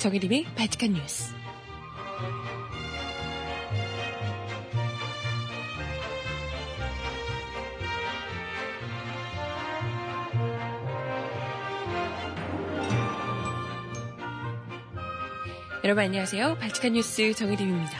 [0.00, 1.34] 정혜림의 바티칸 뉴스.
[15.84, 16.56] 여러분 안녕하세요.
[16.56, 17.90] 발칙한 뉴스 정혜림입니다.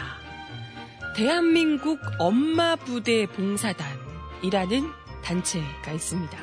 [1.15, 4.91] 대한민국 엄마 부대 봉사단이라는
[5.23, 6.39] 단체가 있습니다.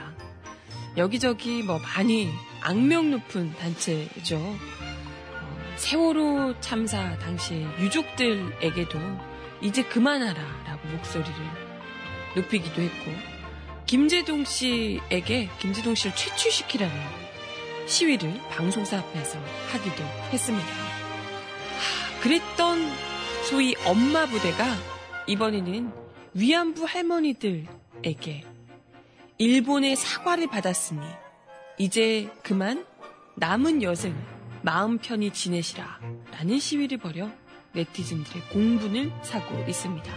[0.98, 2.30] 여기저기 뭐 많이
[2.62, 4.77] 악명 높은 단체죠.
[5.78, 9.00] 어, 세월호 참사 당시 유족들에게도
[9.62, 11.34] 이제 그만하라 라고 목소리를
[12.36, 13.12] 높이기도 했고
[13.86, 16.96] 김재동 씨에게 김재동 씨를 퇴출시키라는
[17.86, 19.40] 시위를 방송사 앞에서
[19.72, 20.04] 하기도
[20.34, 20.68] 했습니다.
[22.22, 22.80] 그랬던
[23.50, 24.66] 소위 엄마 부대가
[25.28, 25.94] 이번에는
[26.34, 28.44] 위안부 할머니들에게
[29.38, 31.02] 일본의 사과를 받았으니
[31.78, 32.86] 이제 그만
[33.36, 34.16] 남은 여생
[34.68, 35.98] 마음 편히 지내시라
[36.30, 37.32] 라는 시위를 벌여
[37.72, 40.12] 네티즌들의 공분을 사고 있습니다.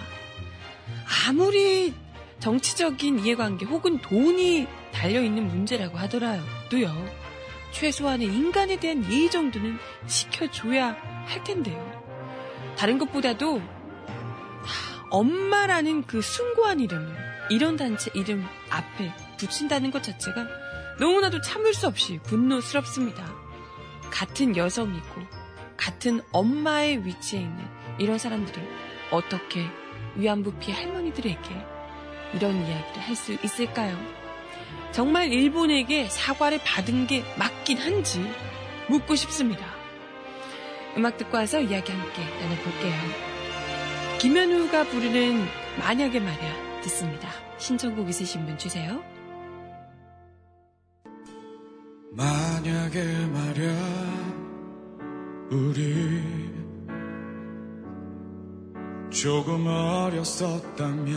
[1.29, 1.95] 아무리
[2.41, 6.91] 정치적인 이해관계 혹은 돈이 달려있는 문제라고 하더라도요.
[7.71, 9.79] 최소한의 인간에 대한 예의 정도는
[10.09, 11.79] 지켜줘야 할 텐데요.
[12.77, 13.63] 다른 것보다도
[15.11, 17.17] 엄마라는 그 숭고한 이름을
[17.51, 20.45] 이런 단체 이름 앞에 붙인다는 것 자체가
[20.99, 23.40] 너무나도 참을 수 없이 분노스럽습니다.
[24.11, 25.23] 같은 여성이고
[25.77, 27.65] 같은 엄마의 위치에 있는
[27.99, 28.61] 이런 사람들이
[29.11, 29.67] 어떻게
[30.17, 31.67] 위안부 피해 할머니들에게
[32.35, 33.97] 이런 이야기를 할 수 있을까요?
[34.93, 38.25] 정말 일본에게 사과를 받은 게 맞긴 한지
[38.89, 39.65] 묻고 싶습니다.
[40.97, 42.95] 음악 듣고 와서 이야기 함께 나눠볼게요.
[44.19, 45.47] 김현우가 부르는
[45.79, 47.29] 만약에 말야 듣습니다.
[47.59, 49.03] 신청곡 있으신 분 주세요.
[52.13, 53.71] 만약에 말야
[55.53, 56.21] 우리
[59.11, 61.17] 조금 어렸었다면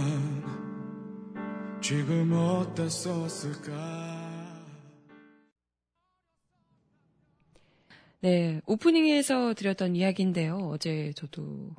[1.82, 3.72] 지금 어땠었을까
[8.22, 10.56] 네, 오프닝에서 드렸던 이야기인데요.
[10.72, 11.72] 어제 저도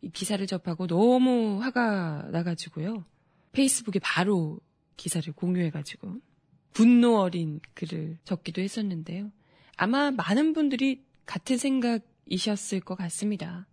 [0.00, 3.04] 이 기사를 접하고 너무 화가 나가지고요.
[3.52, 4.58] 페이스북에 바로
[4.96, 6.31] 기사를 공유해가지고
[6.72, 9.30] 분노 어린 글을 적기도 했었는데요.
[9.76, 13.66] 아마 많은 분들이 같은 생각이셨을 것 같습니다.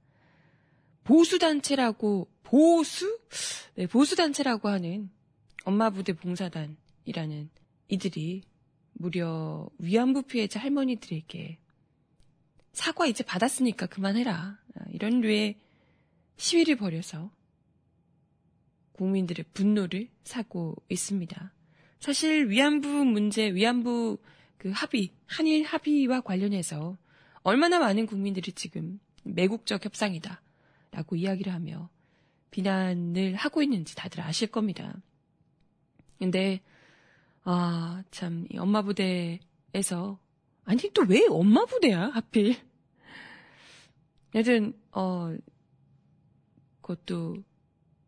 [1.03, 3.19] 보수단체라고, 보수?
[3.75, 5.09] 네, 보수단체라고 하는
[5.63, 7.49] 엄마부대 봉사단이라는
[7.87, 8.43] 이들이
[8.93, 11.57] 무려 위안부 피해자 할머니들에게
[12.73, 14.59] 사과 이제 받았으니까 그만해라.
[14.91, 15.59] 이런 류의
[16.37, 17.31] 시위를 벌여서
[18.93, 21.53] 국민들의 분노를 사고 있습니다.
[21.99, 24.17] 사실 위안부 문제, 위안부
[24.57, 26.97] 그 합의, 한일 합의와 관련해서
[27.43, 30.41] 얼마나 많은 국민들이 지금 매국적 협상이다.
[30.91, 31.89] 라고 이야기를 하며
[32.51, 35.01] 비난을 하고 있는지 다들 아실 겁니다.
[36.17, 36.61] 근데,
[37.43, 40.19] 아, 참, 엄마 부대에서,
[40.65, 42.57] 아니, 또 왜 엄마 부대야, 하필.
[44.35, 45.35] 여튼, 어,
[46.81, 47.43] 그것도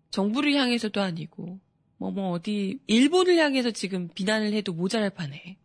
[0.10, 1.60] 정부를 향해서도 아니고,
[2.02, 5.60] 뭐, 뭐, 어디, 일본을 향해서 지금 비난을 해도 모자랄 판에,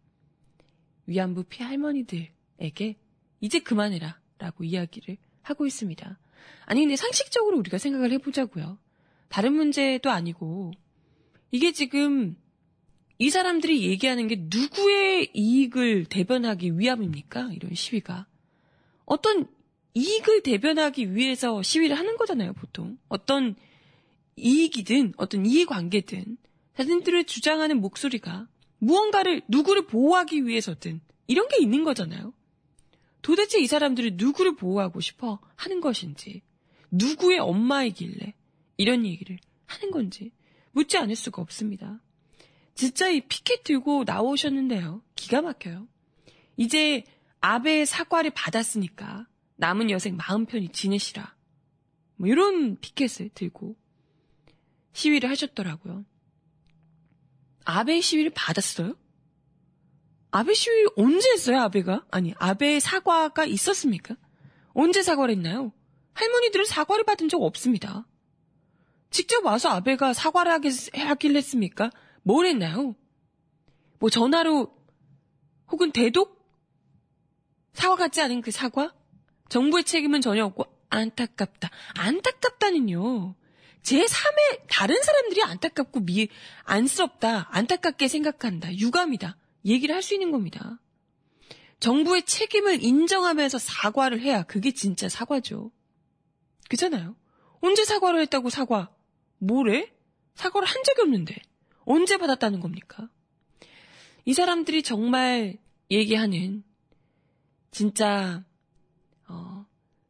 [1.06, 2.96] 위안부 피해 할머니들에게
[3.40, 4.20] 이제 그만해라.
[4.36, 6.18] 라고 이야기를 하고 있습니다.
[6.66, 8.78] 아니, 근데 상식적으로 우리가 생각을 해보자고요.
[9.28, 10.72] 다른 문제도 아니고,
[11.52, 12.36] 이게 지금
[13.16, 17.50] 이 사람들이 얘기하는 게 누구의 이익을 대변하기 위함입니까?
[17.54, 18.26] 이런 시위가.
[19.06, 19.46] 어떤
[19.94, 22.98] 이익을 대변하기 위해서 시위를 하는 거잖아요, 보통.
[23.08, 23.56] 어떤
[24.36, 26.36] 이익이든 어떤 이해관계든
[26.76, 28.48] 자신들을 주장하는 목소리가
[28.78, 32.34] 무언가를 누구를 보호하기 위해서든 이런 게 있는 거잖아요.
[33.22, 36.42] 도대체 이 사람들이 누구를 보호하고 싶어 하는 것인지
[36.90, 38.34] 누구의 엄마이길래
[38.76, 40.32] 이런 얘기를 하는 건지
[40.72, 42.00] 묻지 않을 수가 없습니다.
[42.74, 45.02] 진짜 이 피켓 들고 나오셨는데요.
[45.14, 45.88] 기가 막혀요.
[46.58, 47.04] 이제
[47.40, 51.34] 아베의 사과를 받았으니까 남은 여생 마음 편히 지내시라.
[52.16, 53.76] 뭐 이런 피켓을 들고
[54.96, 56.04] 시위를 하셨더라고요.
[57.64, 58.96] 아베 시위를 받았어요?
[60.30, 62.04] 아베 시위 언제 했어요, 아베가?
[62.10, 64.16] 아니, 아베의 사과가 있었습니까?
[64.72, 65.72] 언제 사과를 했나요?
[66.14, 68.06] 할머니들은 사과를 받은 적 없습니다.
[69.10, 71.90] 직접 와서 아베가 사과를 하길, 하길 했습니까?
[72.22, 72.94] 뭘 했나요?
[73.98, 74.74] 뭐 전화로
[75.68, 76.36] 혹은 대독?
[77.72, 78.94] 사과 같지 않은 그 사과?
[79.48, 81.70] 정부의 책임은 전혀 없고 안타깝다.
[81.96, 83.34] 안타깝다는요.
[83.86, 86.26] 제 3의 다른 사람들이 안타깝고 미
[86.64, 87.46] 안쓰럽다.
[87.52, 88.74] 안타깝게 생각한다.
[88.74, 89.36] 유감이다.
[89.64, 90.80] 얘기를 할 수 있는 겁니다.
[91.78, 95.70] 정부의 책임을 인정하면서 사과를 해야 그게 진짜 사과죠.
[96.68, 97.14] 그잖아요.
[97.60, 98.92] 언제 사과를 했다고 사과?
[99.38, 99.94] 뭐래?
[100.34, 101.36] 사과를 한 적이 없는데.
[101.84, 103.08] 언제 받았다는 겁니까?
[104.24, 105.58] 이 사람들이 정말
[105.92, 106.64] 얘기하는
[107.70, 108.42] 진짜
[109.28, 109.64] 어,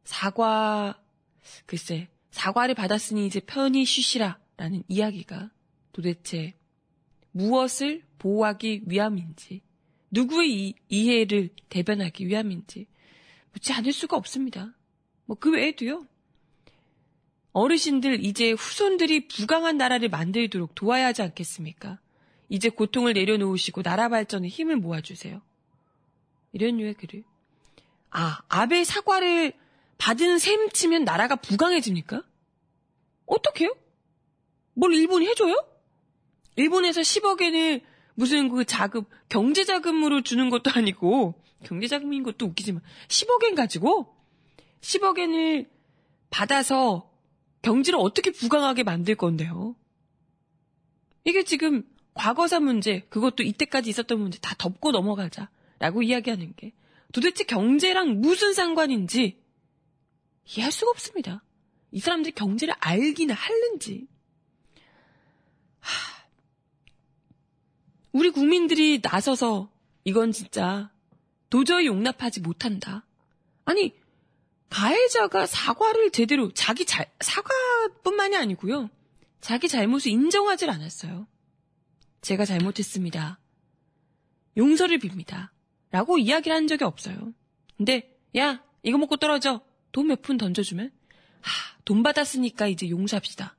[0.04, 0.98] 사과
[1.66, 5.50] 글쎄 사과를 받았으니 이제 편히 쉬시라 라는 이야기가
[5.92, 6.54] 도대체
[7.32, 9.62] 무엇을 보호하기 위함인지
[10.10, 12.86] 누구의 이, 이해를 대변하기 위함인지
[13.52, 14.74] 묻지 않을 수가 없습니다.
[15.24, 16.06] 뭐 그 외에도요.
[17.52, 21.98] 어르신들 이제 후손들이 부강한 나라를 만들도록 도와야 하지 않겠습니까?
[22.50, 25.40] 이제 고통을 내려놓으시고 나라 발전에 힘을 모아주세요.
[26.52, 27.24] 이런 류의 글을.
[28.10, 29.54] 아, 아베 사과를
[29.98, 32.22] 받은 셈 치면 나라가 부강해집니까?
[33.26, 33.74] 어떻게요?
[34.74, 35.56] 뭘 일본이 해줘요?
[36.56, 37.82] 일본에서 10억엔을
[38.14, 41.34] 무슨 그 자금, 경제자금으로 주는 것도 아니고,
[41.64, 44.16] 경제자금인 것도 웃기지만, 10억엔 가지고,
[44.80, 45.68] 10억엔을
[46.30, 47.10] 받아서
[47.62, 49.74] 경제를 어떻게 부강하게 만들 건데요?
[51.24, 51.82] 이게 지금
[52.14, 56.72] 과거사 문제, 그것도 이때까지 있었던 문제 다 덮고 넘어가자라고 이야기하는 게
[57.12, 59.38] 도대체 경제랑 무슨 상관인지
[60.46, 61.42] 이해할 수가 없습니다.
[61.90, 64.06] 이 사람들이 경제를 알기나 하는지.
[65.80, 66.26] 하,
[68.12, 69.70] 우리 국민들이 나서서
[70.04, 70.90] 이건 진짜
[71.50, 73.04] 도저히 용납하지 못한다.
[73.64, 73.94] 아니,
[74.68, 78.90] 가해자가 사과를 제대로 자기 잘, 사과뿐만이 아니고요.
[79.40, 81.26] 자기 잘못을 인정하질 않았어요.
[82.20, 83.38] 제가 잘못했습니다.
[84.56, 85.50] 용서를 빕니다.
[85.90, 87.32] 라고 이야기를 한 적이 없어요.
[87.76, 89.60] 근데, 야, 이거 먹고 떨어져.
[89.96, 90.90] 돈 몇 푼 던져주면,
[91.40, 93.56] 하, 돈 받았으니까 이제 용서합시다.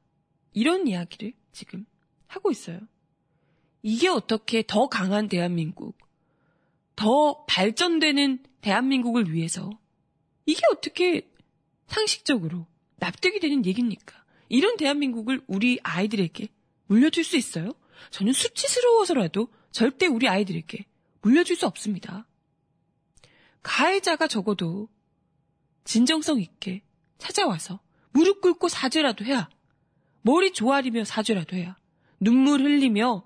[0.54, 1.88] 이런 이야기를 지금
[2.28, 2.80] 하고 있어요.
[3.82, 5.98] 이게 어떻게 더 강한 대한민국,
[6.96, 9.72] 더 발전되는 대한민국을 위해서
[10.46, 11.28] 이게 어떻게
[11.88, 12.68] 상식적으로
[12.98, 14.24] 납득이 되는 얘기입니까?
[14.48, 16.50] 이런 대한민국을 우리 아이들에게
[16.86, 17.72] 물려줄 수 있어요?
[18.12, 20.86] 저는 수치스러워서라도 절대 우리 아이들에게
[21.22, 22.28] 물려줄 수 없습니다.
[23.64, 24.88] 가해자가 적어도
[25.88, 26.84] 진정성 있게
[27.18, 27.80] 찾아와서
[28.12, 29.50] 무릎 꿇고 사죄라도 해야
[30.22, 31.78] 머리 조아리며 사죄라도 해야
[32.20, 33.24] 눈물 흘리며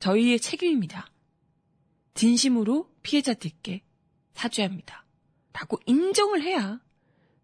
[0.00, 1.10] 저희의 책임입니다.
[2.12, 3.82] 진심으로 피해자들께
[4.34, 5.06] 사죄합니다.
[5.54, 6.78] 라고 인정을 해야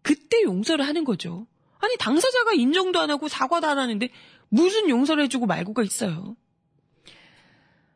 [0.03, 1.47] 그때 용서를 하는 거죠.
[1.79, 4.09] 아니 당사자가 인정도 안 하고 사과도 안 하는데
[4.49, 6.37] 무슨 용서를 해주고 말고가 있어요.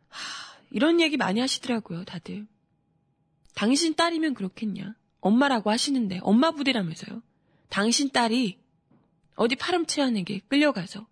[0.08, 2.48] 하, 이런 얘기 많이 하시더라고요, 다들.
[3.54, 4.96] 당신 딸이면 그렇겠냐?
[5.22, 7.22] 엄마라고 하시는데, 엄마 부대라면서요.
[7.70, 8.60] 당신 딸이
[9.36, 11.08] 어디 파렴치한에게 끌려가서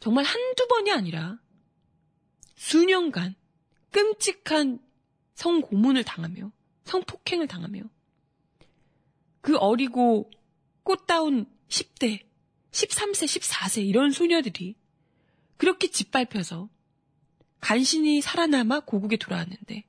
[0.00, 1.38] 정말 한두 번이 아니라
[2.56, 3.34] 수년간
[3.90, 4.80] 끔찍한
[5.34, 6.50] 성고문을 당하며
[6.84, 7.82] 성폭행을 당하며
[9.40, 10.30] 그 어리고
[10.82, 12.26] 꽃다운 10대
[12.70, 14.76] 13세, 14세 이런 소녀들이
[15.56, 16.68] 그렇게 짓밟혀서
[17.60, 19.84] 간신히 살아남아 고국에 돌아왔는데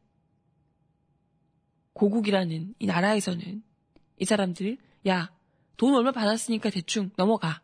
[1.99, 3.61] 고국이라는 이 나라에서는
[4.19, 4.77] 이 사람들
[5.07, 5.35] 야,
[5.75, 7.61] 돈 얼마 받았으니까 대충 넘어가.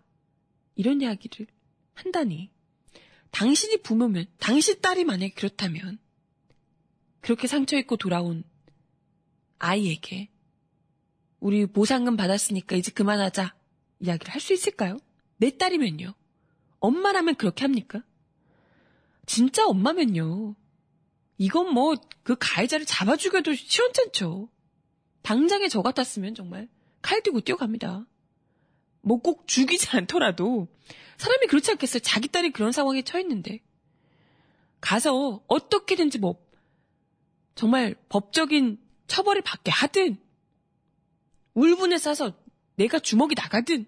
[0.75, 1.48] 이런 이야기를
[1.94, 2.51] 한다니.
[3.32, 6.00] 당신이 부모면, 당신 딸이 만약에 그렇다면
[7.22, 8.44] 그렇게 상처 입고 돌아온
[9.58, 10.30] 아이에게
[11.39, 13.56] 우리 보상금 받았으니까 이제 그만하자
[14.01, 14.98] 이야기를 할 수 있을까요?
[15.38, 16.13] 내 딸이면요.
[16.80, 18.04] 엄마라면 그렇게 합니까?
[19.25, 20.56] 진짜 엄마면요.
[21.38, 24.50] 이건 뭐, 그 가해자를 잡아 죽여도 시원찮죠.
[25.22, 26.70] 당장에 저 같았으면 정말
[27.01, 28.06] 칼 들고 뛰어갑니다.
[29.01, 30.68] 뭐 꼭 죽이지 않더라도
[31.18, 32.00] 사람이 그렇지 않겠어요.
[32.00, 33.60] 자기 딸이 그런 상황에 처했는데.
[34.82, 36.44] 가서 어떻게든지 뭐,
[37.56, 40.18] 정말 법적인 처벌을 받게 하든,
[41.54, 42.34] 울분에 싸서
[42.75, 43.86] 내가 주먹이 나가든,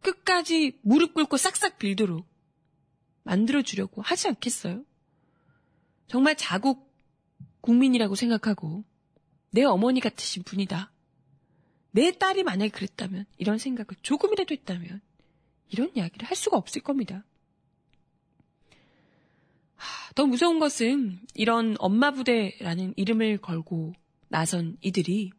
[0.00, 2.26] 끝까지 무릎 꿇고 싹싹 빌도록
[3.22, 4.84] 만들어주려고 하지 않겠어요?
[6.10, 6.92] 정말 자국
[7.60, 8.82] 국민이라고 생각하고
[9.52, 10.90] 내 어머니 같으신 분이다.
[11.92, 15.00] 내 딸이 만약에 그랬다면, 이런 생각을 조금이라도 했다면,
[15.68, 17.24] 이런 이야기를 할 수가 없을 겁니다.
[19.76, 23.92] 하, 더 무서운 것은 이런 엄마 부대라는 이름을 걸고
[24.26, 25.30] 나선 이들이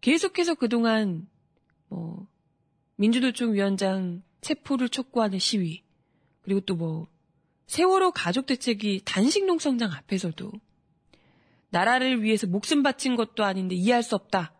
[0.00, 1.28] 계속해서 그동안
[1.88, 2.26] 뭐
[2.96, 5.82] 민주노총 위원장 체포를 촉구하는 시위,
[6.40, 7.06] 그리고 또 뭐,
[7.66, 10.52] 세월호 가족 대책이 단식 농성장 앞에서도
[11.70, 14.54] 나라를 위해서 목숨 바친 것도 아닌데 이해할 수 없다.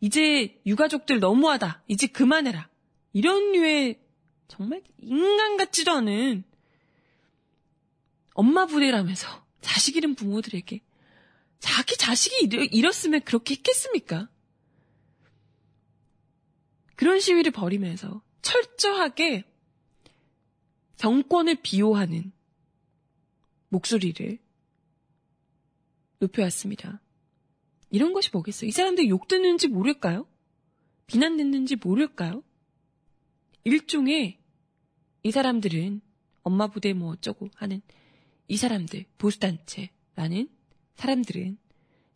[0.00, 1.82] 이제 유가족들 너무하다.
[1.88, 2.68] 이제 그만해라.
[3.12, 4.00] 이런 류의
[4.46, 6.44] 정말 인간 같지도 않은
[8.34, 10.80] 엄마 부대라면서 자식 잃은 부모들에게
[11.58, 14.28] 자기 자식이 잃었으면 그렇게 했겠습니까?
[16.94, 19.44] 그런 시위를 벌이면서 철저하게
[20.98, 22.32] 정권을 비호하는
[23.68, 24.38] 목소리를
[26.18, 27.00] 높여왔습니다.
[27.90, 28.68] 이런 것이 뭐겠어요?
[28.68, 30.26] 이 사람들이 욕 듣는지 모를까요?
[31.06, 32.42] 비난 듣는지 모를까요?
[33.64, 34.38] 일종의
[35.22, 36.00] 이 사람들은
[36.42, 37.80] 엄마 부대 뭐 어쩌고 하는
[38.48, 40.48] 이 사람들, 보수단체라는
[40.96, 41.58] 사람들은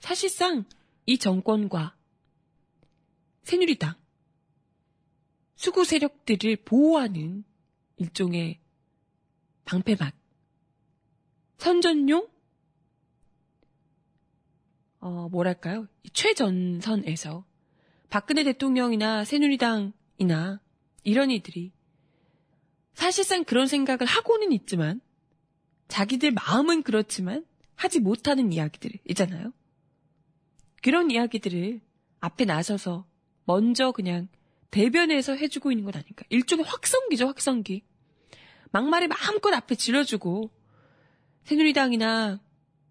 [0.00, 0.64] 사실상
[1.06, 1.96] 이 정권과
[3.44, 3.94] 새누리당,
[5.54, 7.44] 수구 세력들을 보호하는
[7.98, 8.61] 일종의
[9.64, 10.14] 방패막,
[11.58, 12.28] 선전용,
[15.00, 15.88] 어, 뭐랄까요?
[16.12, 17.44] 최전선에서
[18.08, 20.60] 박근혜 대통령이나 새누리당이나
[21.04, 21.72] 이런 이들이
[22.94, 25.00] 사실상 그런 생각을 하고는 있지만
[25.88, 29.52] 자기들 마음은 그렇지만 하지 못하는 이야기들이잖아요.
[30.82, 31.80] 그런 이야기들을
[32.20, 33.06] 앞에 나서서
[33.44, 34.28] 먼저 그냥
[34.70, 36.24] 대변해서 해주고 있는 것 아닐까.
[36.28, 37.82] 일종의 확성기죠, 확성기.
[38.72, 40.50] 막말을 마음껏 앞에 질러주고
[41.44, 42.40] 새누리당이나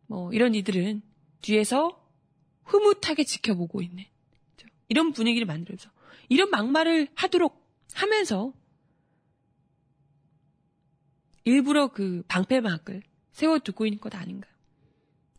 [0.08, 1.02] 뭐 이런 이들은
[1.42, 2.02] 뒤에서
[2.64, 4.06] 흐뭇하게 지켜보고 있는
[4.90, 5.90] 이런 분위기를 만들어서
[6.30, 7.62] 이런 막말을 하도록
[7.94, 8.54] 하면서
[11.44, 14.48] 일부러 그 방패막을 세워두고 있는 것 아닌가.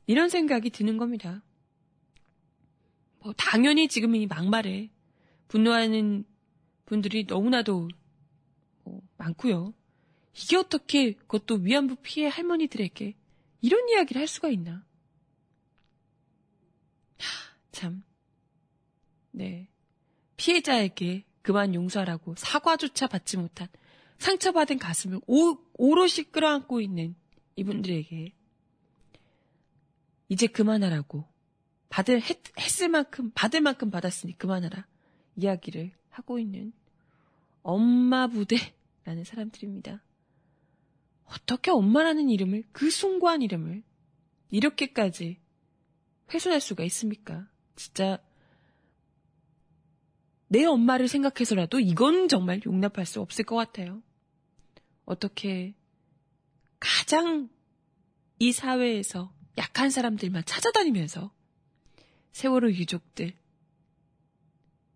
[0.07, 1.43] 이런 생각이 드는 겁니다.
[3.21, 4.91] 뭐 당연히 지금 이 막말에
[5.49, 6.25] 분노하는
[6.87, 7.89] 분들이 너무나도
[8.85, 9.73] 뭐 많고요.
[10.35, 13.15] 이게 어떻게 그것도 위안부 피해 할머니들에게
[13.61, 14.85] 이런 이야기를 할 수가 있나?
[17.19, 18.03] 하, 참.
[19.31, 19.69] 네.
[20.37, 23.69] 피해자에게 그만 용서하라고 사과조차 받지 못한
[24.19, 27.15] 상처받은 가슴을 오, 오롯이 끌어안고 있는
[27.57, 28.33] 이분들에게
[30.29, 31.27] 이제 그만하라고
[31.89, 34.87] 받을 했, 했을 만큼 받을 만큼 받았으니 그만하라
[35.37, 36.73] 이야기를 하고 있는
[37.63, 40.03] 엄마 부대라는 사람들입니다.
[41.33, 43.83] 어떻게 엄마라는 이름을 그 숭고한 이름을
[44.51, 45.41] 이렇게까지
[46.33, 47.49] 훼손할 수가 있습니까?
[47.75, 48.19] 진짜
[50.49, 54.03] 내 엄마를 생각해서라도 이건 정말 용납할 수 없을 것 같아요.
[55.07, 55.75] 어떻게
[56.79, 57.49] 가장
[58.39, 61.33] 이 사회에서 약한 사람들만 찾아다니면서
[62.33, 63.33] 세월호 유족들,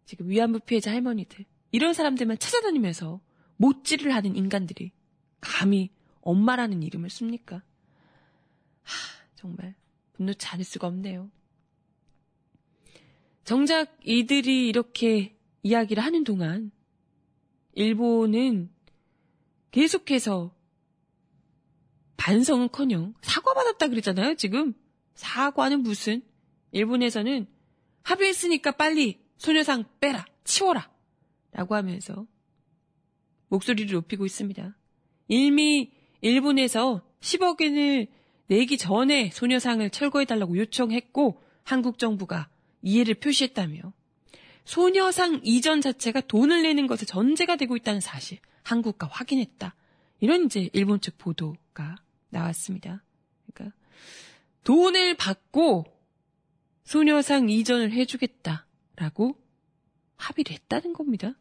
[0.04, 3.20] 지금 위안부 피해자 할머니들, 이런 사람들만 찾아다니면서
[3.56, 4.92] 못질을 하는 인간들이
[5.40, 5.95] 감히
[6.26, 7.62] 엄마라는 이름을 씁니까?
[8.82, 8.92] 하,
[9.36, 9.74] 정말
[10.14, 11.30] 분노치 않을 수가 없네요.
[13.44, 16.72] 정작 이들이 이렇게 이야기를 하는 동안
[17.74, 18.70] 일본은
[19.70, 20.52] 계속해서
[22.16, 24.34] 반성은 커녕 사과받았다 그랬잖아요.
[24.34, 24.74] 지금
[25.14, 26.22] 사과는 무슨
[26.72, 27.46] 일본에서는
[28.02, 30.90] 합의했으니까 빨리 소녀상 빼라 치워라
[31.52, 32.26] 라고 하면서
[33.48, 34.76] 목소리를 높이고 있습니다.
[35.28, 38.06] 이미 일본에서 10억 엔을
[38.48, 42.48] 내기 전에 소녀상을 철거해달라고 요청했고 한국 정부가
[42.82, 43.92] 이해를 표시했다며
[44.64, 49.74] 소녀상 이전 자체가 돈을 내는 것에 전제가 되고 있다는 사실 한국과 확인했다.
[50.20, 51.96] 이런 이제 일본 측 보도가
[52.30, 53.02] 나왔습니다.
[53.52, 53.76] 그러니까
[54.64, 55.84] 돈을 받고
[56.84, 59.36] 소녀상 이전을 해주겠다라고
[60.16, 61.34] 합의를 했다는 겁니다.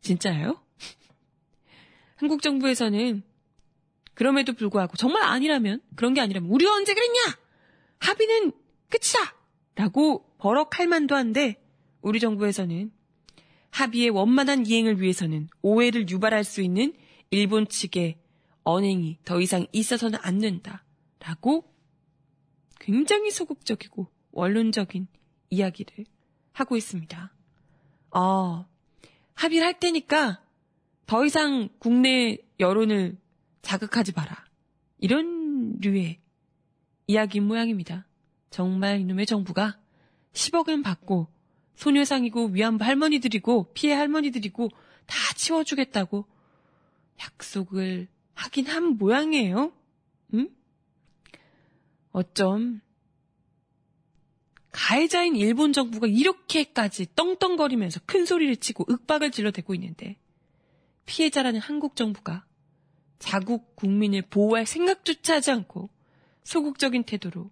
[0.00, 0.62] 진짜예요?
[2.16, 3.22] 한국 정부에서는
[4.20, 7.38] 그럼에도 불구하고 정말 아니라면 그런 게 아니라면 우리가 언제 그랬냐?
[8.00, 8.52] 합의는
[8.90, 9.34] 끝이다!
[9.76, 11.58] 라고 버럭할 만도 한데
[12.02, 12.92] 우리 정부에서는
[13.70, 16.92] 합의의 원만한 이행을 위해서는 오해를 유발할 수 있는
[17.30, 18.18] 일본 측의
[18.62, 20.84] 언행이 더 이상 있어서는 안 된다.
[21.20, 21.64] 라고
[22.78, 25.06] 굉장히 소극적이고 원론적인
[25.48, 26.04] 이야기를
[26.52, 27.32] 하고 있습니다.
[28.10, 28.66] 어,
[29.32, 30.42] 합의를 할 테니까
[31.06, 33.19] 더 이상 국내 여론을
[33.62, 34.44] 자극하지 마라.
[34.98, 36.20] 이런 류의
[37.06, 38.06] 이야기 모양입니다.
[38.50, 39.78] 정말 이놈의 정부가
[40.32, 41.28] 10억은 받고
[41.74, 44.68] 소녀상이고 위안부 할머니들이고 피해 할머니들이고
[45.06, 46.26] 다 치워주겠다고
[47.20, 49.72] 약속을 하긴 한 모양이에요.
[50.34, 50.48] 응?
[52.12, 52.80] 어쩜
[54.72, 60.16] 가해자인 일본 정부가 이렇게까지 떵떵거리면서 큰 소리를 치고 윽박을 질러대고 있는데
[61.06, 62.44] 피해자라는 한국 정부가
[63.20, 65.90] 자국 국민을 보호할 생각조차 하지 않고
[66.42, 67.50] 소극적인 태도로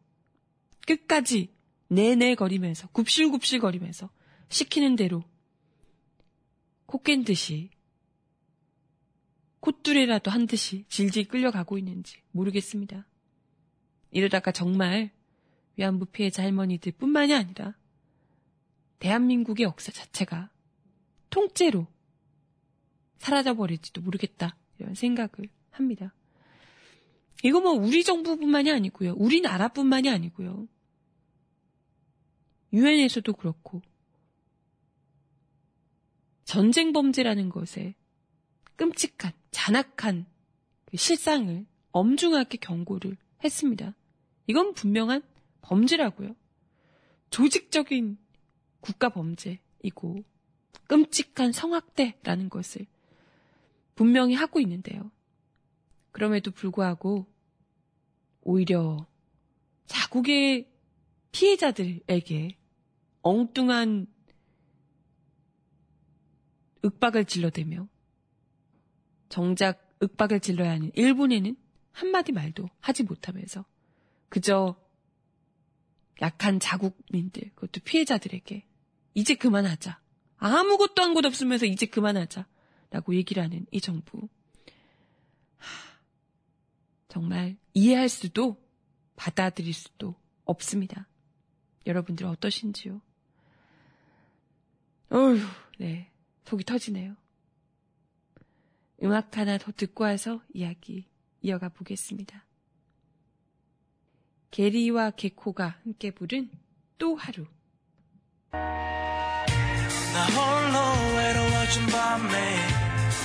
[0.87, 1.55] 끝까지
[1.89, 4.11] 내내거리면서 굽실굽실거리면서
[4.49, 5.23] 시키는 대로
[6.87, 7.71] 코깬 듯이
[9.61, 13.07] 콧두레라도 한 듯이 질질 끌려가고 있는지 모르겠습니다.
[14.11, 15.11] 이러다가 정말
[15.77, 17.77] 위안부 피해자 할머니들 뿐만이 아니라
[19.01, 20.51] 대한민국의 역사 자체가
[21.31, 21.87] 통째로
[23.19, 24.57] 사라져버릴지도 모르겠다.
[24.79, 26.15] 이런 생각을 합니다.
[27.45, 29.15] 이거 뭐 우리 정부뿐만이 아니고요.
[29.15, 30.67] 우리나라뿐만이 아니고요.
[32.73, 33.81] 유엔에서도 그렇고
[36.45, 37.95] 전쟁 범죄라는 것에
[38.77, 40.27] 끔찍한 잔악한
[40.87, 43.95] 그 실상을 엄중하게 경고를 했습니다.
[44.47, 45.23] 이건 분명한
[45.63, 46.35] 범죄라고요.
[47.31, 48.19] 조직적인
[48.81, 50.25] 국가 범죄이고
[50.87, 52.87] 끔찍한 성학대라는 것을
[53.95, 55.11] 분명히 하고 있는데요.
[56.13, 57.27] 그럼에도 불구하고
[58.43, 59.07] 오히려
[59.87, 60.71] 자국의
[61.33, 62.59] 피해자들에게
[63.23, 64.07] 엉뚱한
[66.85, 67.89] 윽박을 질러대며
[69.29, 71.57] 정작 윽박을 질러야 하는 일본에는
[71.93, 73.65] 한마디 말도 하지 못하면서
[74.29, 74.77] 그저
[76.21, 78.65] 약한 자국민들, 그것도 피해자들에게
[79.15, 80.01] 이제 그만하자.
[80.37, 82.47] 아무것도 한 것 없으면서 이제 그만하자.
[82.91, 84.29] 라고 얘기를 하는 이 정부.
[87.19, 88.57] 정말 이해할 수도
[89.17, 91.09] 받아들일 수도 없습니다.
[91.85, 93.01] 여러분들 어떠신지요?
[95.11, 95.41] 어휴,
[95.81, 96.13] 네.
[96.45, 97.17] 속이 터지네요.
[99.03, 101.09] 음악 하나 더 듣고 와서 이야기
[101.43, 102.47] 이어가 보겠습니다.
[104.53, 106.53] 게리와 개코가 함께 부른
[106.99, 107.49] 또 하루.
[108.53, 112.57] 나 홀로 외로워진 밤에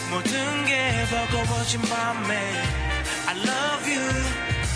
[0.10, 2.93] 모든 게 버거워진 밤에
[3.34, 4.06] I love you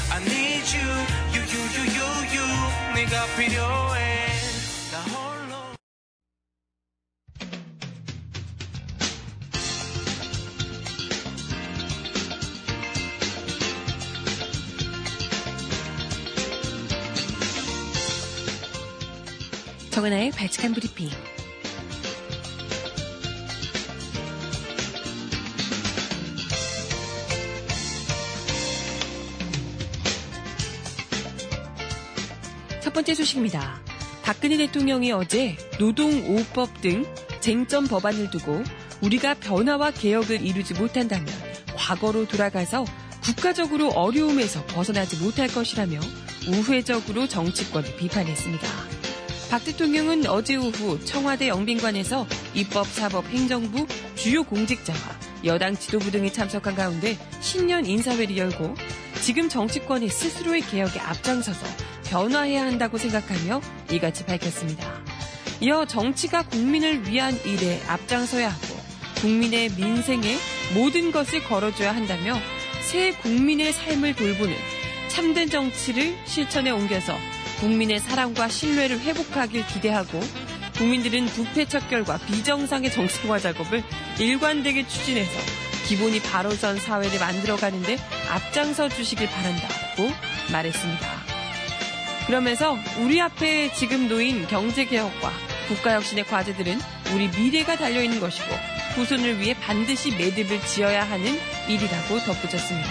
[0.09, 0.89] I need you
[1.31, 2.47] you you you you you
[2.95, 4.31] 네가 필요해
[4.91, 5.53] 나 홀로
[19.91, 21.11] 정은아의 발칙한 브리핑
[32.98, 33.79] 번째 소식입니다.
[34.24, 37.05] 박근혜 대통령이 어제 노동 5법 등
[37.42, 38.64] 쟁점 법안을 두고
[39.01, 41.27] 우리가 변화와 개혁을 이루지 못한다면
[41.75, 42.86] 과거로 돌아가서
[43.22, 46.00] 국가적으로 어려움에서 벗어나지 못할 것이라며
[46.48, 48.68] 우회적으로 정치권을 비판했습니다.
[49.51, 54.98] 박 대통령은 어제 오후 청와대 영빈관에서 입법, 사법, 행정부 주요 공직자와
[55.46, 58.74] 여당 지도부 등이 참석한 가운데 신년 인사회를 열고
[59.22, 65.01] 지금 정치권이 스스로의 개혁에 앞장서서 변화해야 한다고 생각하며 이같이 밝혔습니다.
[65.59, 68.77] 이어 정치가 국민을 위한 일에 앞장서야 하고
[69.22, 70.37] 국민의 민생에
[70.74, 72.39] 모든 것을 걸어줘야 한다며
[72.81, 74.55] 새 국민의 삶을 돌보는
[75.07, 77.17] 참된 정치를 실천에 옮겨서
[77.59, 80.20] 국민의 사랑과 신뢰를 회복하길 기대하고
[80.77, 83.83] 국민들은 부패 척결과 비정상의 정치화 작업을
[84.20, 85.31] 일관되게 추진해서
[85.87, 87.98] 기본이 바로 선 사회를 만들어가는데
[88.29, 90.11] 앞장서 주시길 바란다고
[90.51, 91.17] 말했습니다.
[92.27, 95.31] 그러면서 우리 앞에 지금 놓인 경제개혁과
[95.70, 96.77] 국가혁신의 과제들은
[97.13, 98.48] 우리 미래가 달려있는 것이고
[98.96, 102.90] 후손을 위해 반드시 매듭을 지어야 하는 일이라고 덧붙였습니다.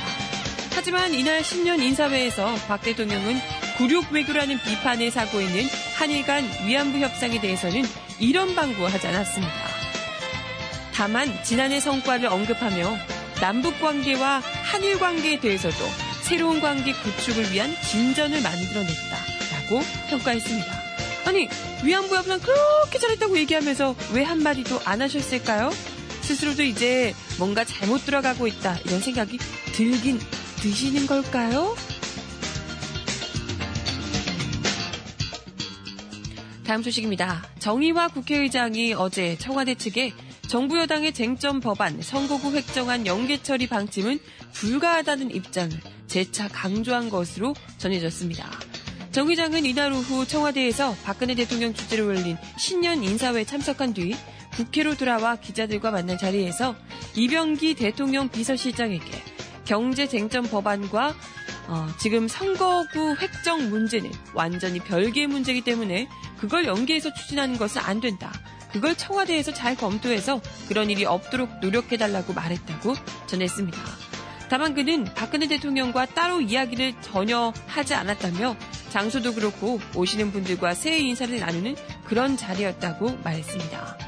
[0.74, 3.38] 하지만 이날 신년 인사회에서 박 대통령은
[3.76, 5.64] 굴욕 외교라는 비판에 사고 있는
[5.96, 7.82] 한일 간 위안부 협상에 대해서는
[8.18, 9.52] 이런 방구하지 않았습니다.
[10.94, 12.96] 다만 지난해 성과를 언급하며
[13.40, 15.76] 남북 관계와 한일 관계에 대해서도
[16.22, 19.05] 새로운 관계 구축을 위한 진전을 만들어냈다
[19.66, 20.66] 라고 평가했습니다.
[21.26, 21.48] 아니
[21.84, 25.70] 위안부 협상 그렇게 잘했다고 얘기하면서 왜 한마디도 안 하셨을까요?
[26.22, 29.38] 스스로도 이제 뭔가 잘못 들어가고 있다 이런 생각이
[29.72, 30.18] 들긴
[30.56, 31.76] 드시는 걸까요?
[36.64, 37.44] 다음 소식입니다.
[37.60, 40.12] 정의화 국회의장이 어제 청와대 측에
[40.48, 44.18] 정부 여당의 쟁점 법안 선거구 획정안 연계 처리 방침은
[44.52, 48.48] 불가하다는 입장을 재차 강조한 것으로 전해졌습니다.
[49.16, 54.14] 정 의장은 이날 오후 청와대에서 박근혜 대통령 주재로 열린 신년 인사회에 참석한 뒤
[54.52, 56.76] 국회로 돌아와 기자들과 만난 자리에서
[57.14, 59.10] 이병기 대통령 비서실장에게
[59.64, 61.14] 경제 쟁점 법안과
[61.68, 68.30] 어, 지금 선거구 획정 문제는 완전히 별개의 문제이기 때문에 그걸 연계해서 추진하는 것은 안 된다.
[68.70, 72.92] 그걸 청와대에서 잘 검토해서 그런 일이 없도록 노력해달라고 말했다고
[73.28, 73.78] 전했습니다.
[74.50, 78.56] 다만 그는 박근혜 대통령과 따로 이야기를 전혀 하지 않았다며
[78.96, 83.98] 장소도 그렇고 오시는 분들과 새해 인사를 나누는 그런 자리였다고 말했습니다.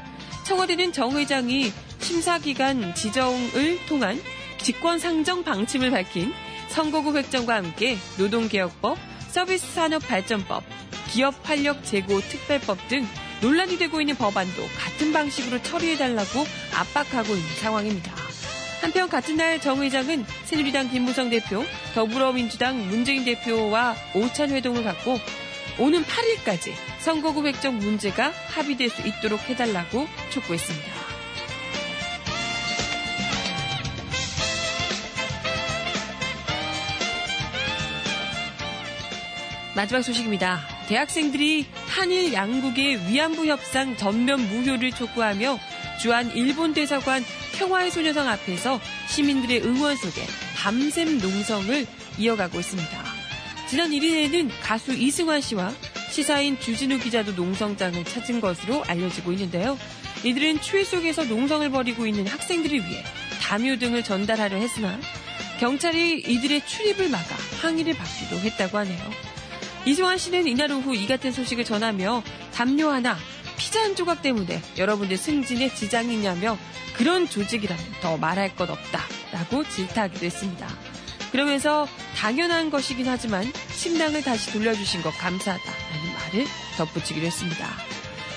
[0.47, 4.19] 청와대는 정 의장이 심사기관 지정을 통한
[4.57, 6.33] 직권상정 방침을 밝힌
[6.69, 8.97] 선거구 획정과 함께 노동개혁법,
[9.29, 10.63] 서비스산업발전법,
[11.11, 13.07] 기업 활력 제고 특별법 등
[13.43, 18.28] 논란이 되고 있는 법안도 같은 방식으로 처리해달라고 압박하고 있는 상황입니다.
[18.81, 25.19] 한편 같은 날 정 의장은 새누리당 김무성 대표, 더불어민주당 문재인 대표와 오찬 회동을 갖고
[25.77, 30.87] 오는 8일까지 선거구 획정 문제가 합의될 수 있도록 해달라고 촉구했습니다.
[39.75, 40.59] 마지막 소식입니다.
[40.87, 45.57] 대학생들이 한일 양국의 위안부 협상 전면 무효를 촉구하며
[46.01, 47.23] 주한 일본 대사관
[47.59, 51.85] 평화의 소녀상 앞에서 시민들의 응원 속에 밤샘 농성을
[52.17, 53.03] 이어가고 있습니다.
[53.67, 55.73] 지난 1일에는 가수 이승환 씨와
[56.09, 59.77] 시사인 주진우 기자도 농성장을 찾은 것으로 알려지고 있는데요.
[60.23, 63.03] 이들은 추위 속에서 농성을 벌이고 있는 학생들을 위해
[63.41, 64.97] 담요 등을 전달하려 했으나
[65.59, 69.11] 경찰이 이들의 출입을 막아 항의를 받기도 했다고 하네요.
[69.85, 73.17] 이승환 씨는 이날 오후 이 같은 소식을 전하며 담요 하나,
[73.59, 76.57] 피자 한 조각 때문에 여러분들 승진에 지장이 있냐며
[76.95, 80.67] 그런 조직이라면 더 말할 것 없다라고 질타하기도 했습니다.
[81.31, 87.67] 그러면서 당연한 것이긴 하지만 신당을 다시 돌려주신 것 감사하다라는 말을 덧붙이기도 했습니다.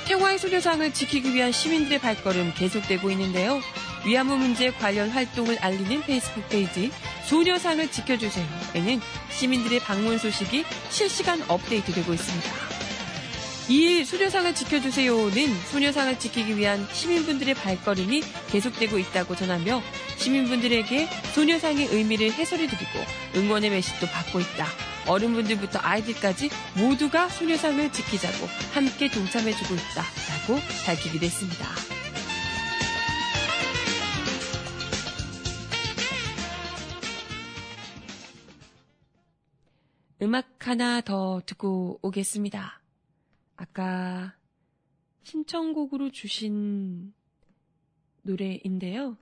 [0.07, 3.61] 태화의 소녀상을 지키기 위한 시민들의 발걸음 계속되고 있는데요.
[4.05, 6.91] 위안부 문제 관련 활동을 알리는 페이스북 페이지
[7.27, 12.72] 소녀상을 지켜주세요에는 시민들의 방문 소식이 실시간 업데이트되고 있습니다.
[13.73, 19.81] 이일 소녀상을 지켜주세요는 소녀상을 지키기 위한 시민분들의 발걸음이 계속되고 있다고 전하며
[20.19, 22.99] 시민분들에게 소녀상의 의미를 해설해 드리고
[23.35, 24.67] 응원의 메시지도 받고 있다.
[25.09, 31.67] 어른분들부터 아이들까지 모두가 소녀상을 지키자고 함께 동참해주고 있다 라고 밝히기도 했습니다.
[40.21, 42.82] 음악 하나 더 듣고 오겠습니다.
[43.63, 44.35] 아까
[45.23, 47.15] 신청곡으로 주신
[48.23, 49.17] 노래인데요.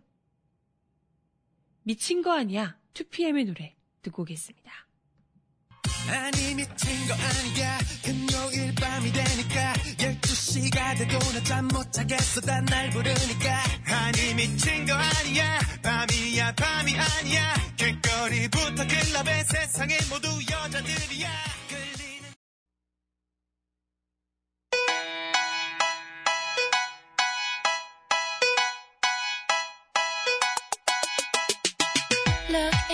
[1.83, 2.79] 미친 거 아니야.
[2.95, 4.73] 2PM의 노래 듣고 오겠습니다.
[6.09, 14.87] 아니 미친 거 아니야 금요일 밤이 되니까 12시가 돼도 나잠못 자겠어 난날 부르니까 아니 미친
[14.87, 21.60] 거 아니야 밤이야 밤이 아니야 길거리부터 클럽에 세상에 모두 여자들이야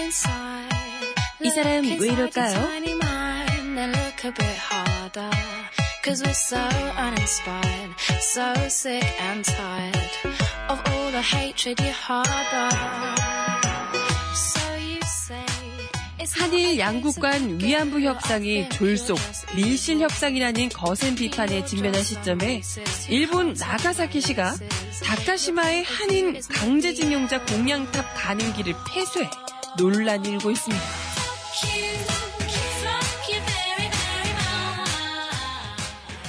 [0.06, 2.60] 이 사람 왜 이럴까요?
[3.86, 5.30] look a bit harder.
[6.04, 6.60] Cause we're so
[6.96, 7.90] uninspired,
[8.20, 9.96] so sick and tired
[10.68, 12.70] of all the hatred you harbor.
[14.32, 15.44] So you say.
[16.36, 19.18] 한일 양국 간 위안부 협상이 졸속,
[19.56, 22.62] 밀실 협상이라는 거센 비판에 직면한 시점에
[23.08, 24.54] 일본 나가사키시가
[25.02, 29.28] 다카시마의 한인 강제징용자 공양탑 가는 길을 폐쇄해
[29.76, 30.84] 논란이 일고 있습니다.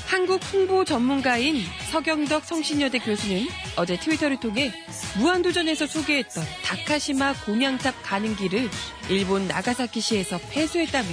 [0.06, 4.74] 한국 홍보 전문가인 서경덕 성신여대 교수는 어제 트위터를 통해
[5.18, 8.70] 무한도전에서 소개했던 다카시마 공양탑 가는 길을
[9.10, 11.08] 일본 나가사키시에서 폐쇄했다며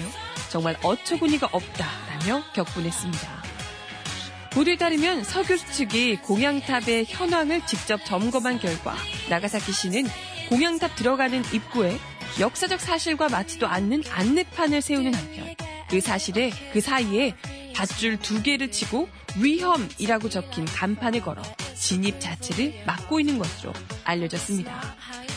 [0.51, 3.45] 정말 어처구니가 없다라며 격분했습니다.
[4.51, 8.95] 보도에 따르면 서 교수 측이 공양탑의 현황을 직접 점검한 결과
[9.29, 10.07] 나가사키시는
[10.49, 11.99] 공양탑 들어가는 입구에
[12.41, 15.55] 역사적 사실과 맞지도 않는 안내판을 세우는 한편
[15.89, 17.35] 그 사실에 그 사이에
[17.75, 21.43] 밧줄 두 개를 치고 위험이라고 적힌 간판을 걸어
[21.75, 23.73] 진입 자체를 막고 있는 것으로
[24.05, 24.97] 알려졌습니다.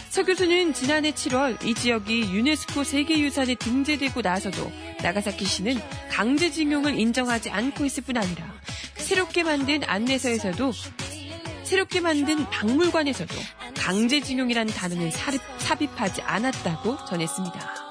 [0.09, 4.71] 서 교수는 지난해 7월 이 지역이 유네스코 세계유산에 등재되고 나서도
[5.03, 5.79] 나가사키 시는
[6.09, 8.51] 강제징용을 인정하지 않고 있을 뿐 아니라
[8.95, 10.71] 새롭게 만든 안내서에서도
[11.63, 13.35] 새롭게 만든 박물관에서도
[13.79, 15.11] 강제징용이라는 단어는
[15.59, 17.87] 삽입하지 않았다고 전했습니다.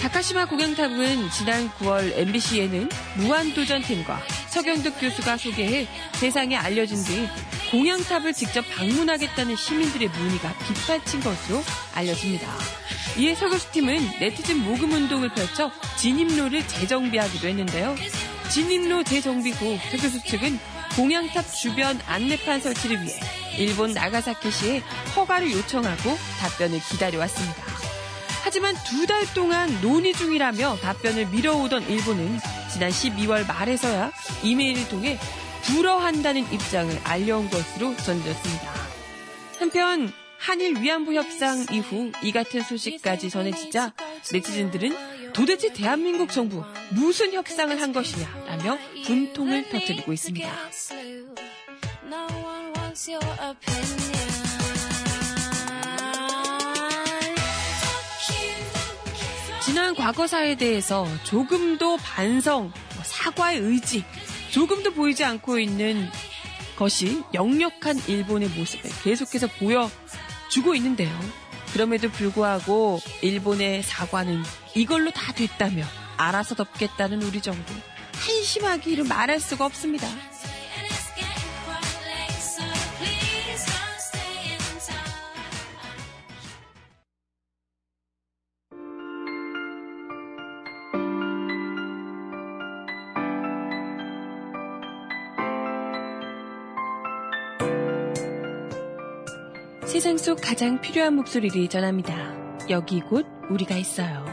[0.00, 7.28] 다카시마 공양탑은 지난 9월 MBC에는 무한도전팀과 서경덕 교수가 소개해 세상에 알려진 뒤
[7.70, 11.62] 공양탑을 직접 방문하겠다는 시민들의 문의가 빗발친 것으로
[11.94, 12.48] 알려집니다.
[13.18, 17.96] 이에 서 교수팀은 네티즌 모금 운동을 펼쳐 진입로를 재정비하기도 했는데요.
[18.50, 20.58] 진입로 재정비 후 서 교수 측은
[20.98, 23.20] 공양탑 주변 안내판 설치를 위해
[23.56, 24.80] 일본 나가사키시에
[25.14, 27.62] 허가를 요청하고 답변을 기다려왔습니다.
[28.42, 32.40] 하지만 두 달 동안 논의 중이라며 답변을 미뤄오던 일본은
[32.72, 34.10] 지난 12월 말에서야
[34.42, 35.20] 이메일을 통해
[35.62, 38.72] 불허한다는 입장을 알려온 것으로 전해졌습니다.
[39.60, 43.92] 한편 한일 위안부 협상 이후 이 같은 소식까지 전해지자
[44.32, 50.50] 네티즌들은 도대체 대한민국 정부 무슨 협상을 한 것이냐 라며 분통을 터뜨리고 있습니다.
[59.64, 64.04] 지난 과거사에 대해서 조금도 반성, 뭐 사과의 의지,
[64.50, 66.08] 조금도 보이지 않고 있는
[66.76, 71.10] 것이 역력한 일본의 모습을 계속해서 보여주고 있는데요.
[71.72, 74.42] 그럼에도 불구하고 일본의 사과는
[74.74, 75.84] 이걸로 다 됐다며
[76.16, 77.72] 알아서 덮겠다는 우리 정부
[78.14, 80.06] 한심하기를 말할 수가 없습니다.
[99.98, 102.14] 세상 속 가장 필요한 목소리를 전합니다.
[102.70, 104.24] 여기 곧 우리가 있어요.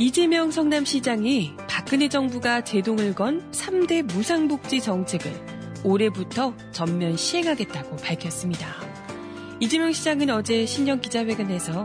[0.00, 5.30] 이재명 성남시장이 박근혜 정부가 제동을 건 3대 무상복지 정책을
[5.84, 8.66] 올해부터 전면 시행하겠다고 밝혔습니다.
[9.60, 11.84] 이재명 시장은 어제 신년 기자회견에서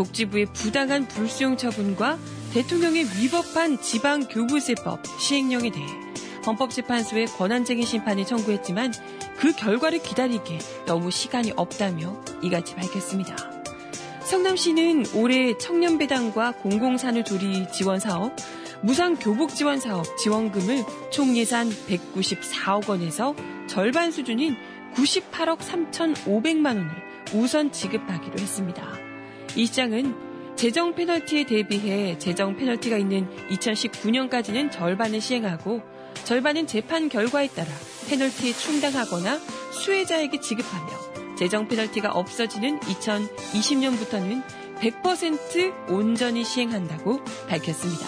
[0.00, 2.18] 복지부의 부당한 불수용 처분과
[2.54, 5.86] 대통령의 위법한 지방교부세법 시행령에 대해
[6.46, 8.94] 헌법재판소에 권한쟁의 심판을 청구했지만
[9.36, 13.36] 그 결과를 기다리기에 너무 시간이 없다며 이같이 밝혔습니다.
[14.22, 18.34] 성남시는 올해 청년배당과 공공산후 조리 지원 사업,
[18.82, 23.34] 무상 교복 지원 사업 지원금을 총 예산 194억 원에서
[23.66, 24.56] 절반 수준인
[24.94, 26.90] 98억 3,500만 원을
[27.34, 29.09] 우선 지급하기로 했습니다.
[29.56, 35.82] 이 시장은 재정 페널티에 대비해 재정 페널티가 있는 2019년까지는 절반을 시행하고
[36.24, 37.68] 절반은 재판 결과에 따라
[38.08, 39.38] 페널티에 충당하거나
[39.72, 44.42] 수혜자에게 지급하며 재정 페널티가 없어지는 2020년부터는
[44.80, 48.06] 100% 온전히 시행한다고 밝혔습니다.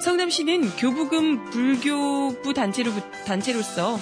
[0.00, 2.90] 성남시는 교부금 불교부 단체로,
[3.26, 3.98] 단체로서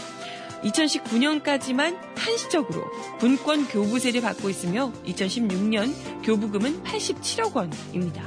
[0.64, 2.84] 2019년까지만 한시적으로
[3.18, 8.24] 분권 교부세를 받고 있으며 2016년 교부금은 87억 원입니다.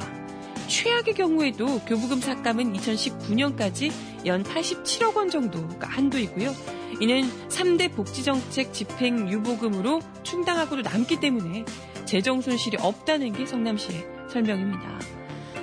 [0.67, 3.91] 최악의 경우에도 교부금 삭감은 2019년까지
[4.25, 6.53] 연 87억 원 정도가 한도이고요.
[7.01, 11.65] 이는 3대 복지정책 집행 유보금으로 충당하고도 남기 때문에
[12.05, 14.99] 재정 손실이 없다는 게 성남시의 설명입니다.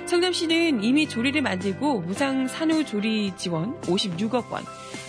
[0.05, 4.63] 성남시는 이미 조리를 만들고 무상 산후조리 지원 56억 원,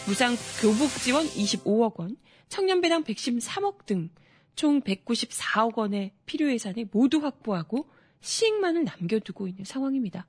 [0.07, 2.17] 무상 교복 지원 25억 원,
[2.49, 4.11] 청년 배당 113억 등
[4.55, 7.89] 총 194억 원의 필요 예산을 모두 확보하고
[8.21, 10.27] 시행만을 남겨두고 있는 상황입니다.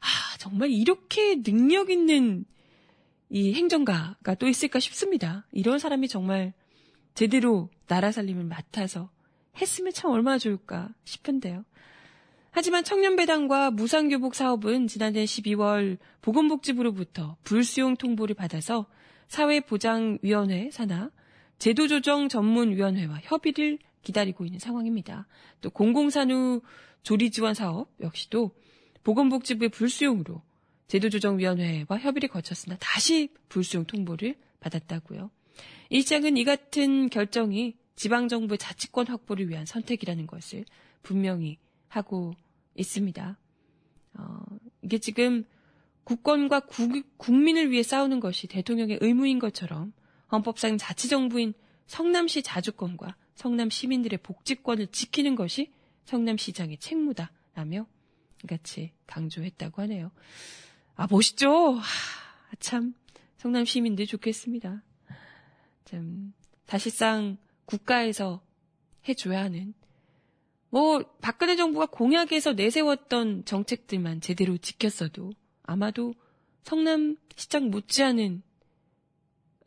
[0.00, 2.44] 아, 정말 이렇게 능력 있는
[3.30, 5.46] 이 행정가가 또 있을까 싶습니다.
[5.50, 6.52] 이런 사람이 정말
[7.14, 9.10] 제대로 나라 살림을 맡아서
[9.56, 11.64] 했으면 참 얼마나 좋을까 싶은데요.
[12.56, 18.86] 하지만 청년배당과 무상교복 사업은 지난해 12월 보건복지부로부터 불수용 통보를 받아서
[19.26, 21.10] 사회보장위원회 산하
[21.58, 25.26] 제도조정 전문위원회와 협의를 기다리고 있는 상황입니다.
[25.62, 26.62] 또 공공산후
[27.02, 28.52] 조리지원 사업 역시도
[29.02, 30.40] 보건복지부의 불수용으로
[30.86, 35.28] 제도조정위원회와 협의를 거쳤으나 다시 불수용 통보를 받았다고요.
[35.90, 40.64] 일장은 이 같은 결정이 지방정부의 자치권 확보를 위한 선택이라는 것을
[41.02, 42.34] 분명히 하고
[42.74, 43.38] 있습니다.
[44.14, 44.44] 어,
[44.82, 45.44] 이게 지금
[46.04, 49.92] 국권과 국, 국민을 위해 싸우는 것이 대통령의 의무인 것처럼
[50.30, 51.54] 헌법상 자치정부인
[51.86, 55.72] 성남시 자주권과 성남 시민들의 복지권을 지키는 것이
[56.04, 57.86] 성남시장의 책무다 라며
[58.46, 60.10] 같이 강조했다고 하네요.
[60.96, 61.72] 아 멋있죠?
[61.72, 61.82] 하,
[62.60, 62.94] 참
[63.38, 64.82] 성남 시민들 좋겠습니다.
[65.84, 66.34] 참
[66.66, 68.42] 사실상 국가에서
[69.08, 69.74] 해줘야 하는
[70.74, 75.30] 뭐 박근혜 정부가 공약에서 내세웠던 정책들만 제대로 지켰어도
[75.62, 76.14] 아마도
[76.64, 78.42] 성남 시장 못지않은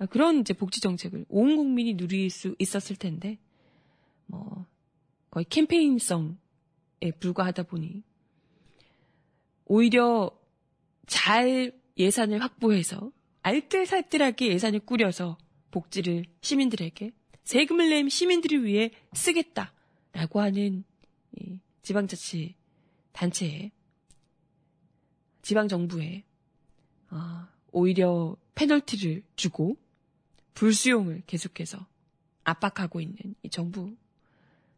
[0.10, 3.38] 그런 이제 복지 정책을 온 국민이 누릴 수 있었을 텐데
[4.26, 4.66] 뭐
[5.32, 6.36] 거의 캠페인성에
[7.22, 8.04] 불과하다 보니
[9.64, 10.38] 오히려
[11.06, 15.38] 잘 예산을 확보해서 알뜰살뜰하게 예산을 꾸려서
[15.72, 17.14] 복지를 시민들에게
[17.46, 20.84] 세금을 낸 시민들을 위해 쓰겠다라고 하는
[21.82, 22.56] 지방자치
[23.14, 23.72] 단체에
[25.42, 26.24] 지방정부에
[27.10, 29.78] 아, 오히려 페널티를 주고
[30.54, 31.86] 불수용을 계속해서
[32.44, 33.96] 압박하고 있는 이 정부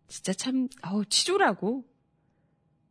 [0.08, 1.86] 진짜 참 아우 치졸하고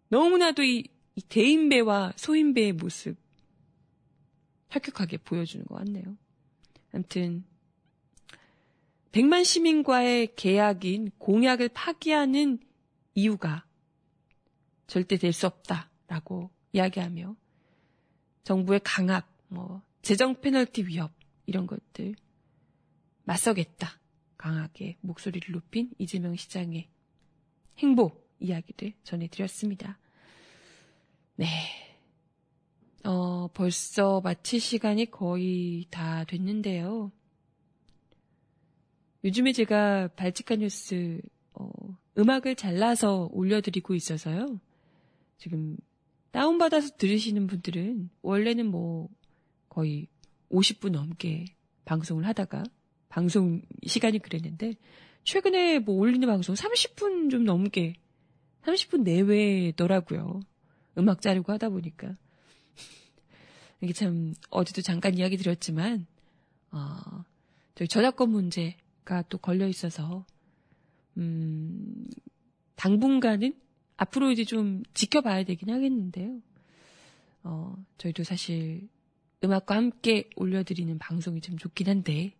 [0.09, 3.17] 너무나도 이, 이 대인배와 소인배의 모습
[4.71, 6.17] 혁혁하게 보여주는 것 같네요.
[6.93, 7.45] 아무튼
[9.13, 12.59] 백만 시민과의 계약인 공약을 파기하는
[13.19, 13.65] 이유가
[14.87, 17.35] 절대 될 수 없다라고 이야기하며
[18.45, 21.13] 정부의 강압, 뭐 재정 페널티 위협
[21.45, 22.15] 이런 것들
[23.25, 23.99] 맞서겠다.
[24.37, 26.89] 강하게 목소리를 높인 이재명 시장의
[27.79, 29.99] 행보 이야기들 전해드렸습니다.
[31.35, 31.47] 네.
[33.05, 37.11] 어, 벌써 마칠 시간이 거의 다 됐는데요.
[39.25, 41.21] 요즘에 제가 발칙한 뉴스,
[41.55, 41.69] 어,
[42.19, 44.61] 음악을 잘라서 올려드리고 있어서요.
[45.39, 45.77] 지금
[46.33, 49.09] 다운받아서 들으시는 분들은 원래는 뭐
[49.69, 50.09] 거의
[50.51, 51.47] 50분 넘게
[51.85, 52.65] 방송을 하다가
[53.09, 54.75] 방송 시간이 그랬는데
[55.25, 57.95] 최근에 뭐 올리는 방송 30분 좀 넘게
[58.63, 60.41] 30분 내외더라고요.
[60.99, 62.17] 음악 자르고 하다 보니까
[63.81, 66.07] 이게 참 어제도 잠깐 이야기 드렸지만
[66.73, 67.25] 어,
[67.75, 70.27] 저희 저작권 문제가 또 걸려 있어서
[71.19, 72.07] 음,
[72.77, 73.55] 당분간은
[73.97, 76.41] 앞으로 이제 좀 지켜봐야 되긴 하겠는데요.
[77.43, 78.89] 어, 저희도 사실
[79.43, 82.35] 음악과 함께 올려드리는 방송이 좀 좋긴 한데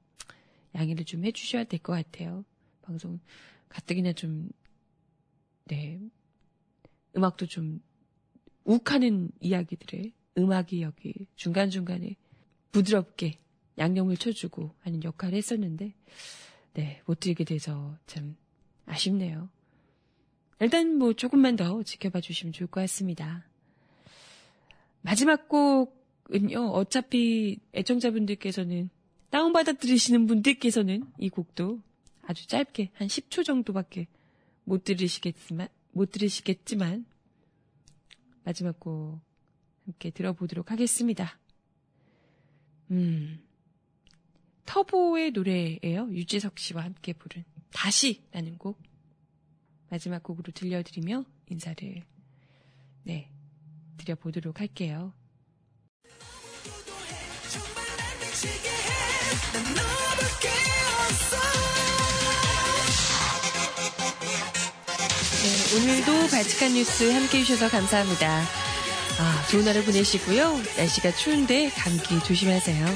[0.75, 2.45] 양해를 좀 해주셔야 될 것 같아요.
[2.83, 3.19] 방송
[3.69, 4.51] 가뜩이나 좀
[5.65, 6.01] 네,
[7.17, 7.83] 음악도 좀
[8.65, 12.17] 욱하는 이야기들을 음악이 여기 중간중간에
[12.73, 13.39] 부드럽게
[13.77, 15.95] 양념을 쳐주고 하는 역할을 했었는데,
[16.75, 18.37] 네, 못 들게 돼서 참
[18.89, 19.49] 아쉽네요.
[20.61, 23.47] 일단 뭐 조금만 더 지켜봐 주시면 좋을 것 같습니다.
[25.03, 28.91] 마지막 곡은요, 어차피 애청자분들께서는
[29.31, 31.81] 다운받아 들으시는 분들께서는 이 곡도
[32.23, 34.09] 아주 짧게 한 10초 정도밖에
[34.65, 37.07] 못 들으시겠지만, 못 들으시겠지만,
[38.45, 39.21] 마지막 곡
[39.85, 41.39] 함께 들어보도록 하겠습니다.
[42.91, 43.41] 음,
[44.67, 46.09] 터보의 노래예요.
[46.11, 48.81] 유재석 씨와 함께 부른 다시라는 곡
[49.91, 52.05] 마지막 곡으로 들려드리며 인사를
[53.05, 53.31] 네
[53.97, 55.13] 드려보도록 할게요.
[65.43, 68.43] 네, 오늘도 발칙한 뉴스 함께 해주셔서 감사합니다.
[69.21, 70.59] 아, 좋은 하루 보내시고요.
[70.77, 72.87] 날씨가 추운데 감기 조심하세요.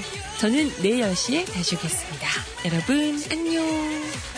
[0.40, 2.28] 저는 내일 10시에 다시 오겠습니다.
[2.64, 4.31] 여러분, 안녕.